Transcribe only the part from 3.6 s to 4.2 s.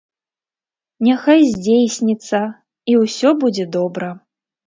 добра.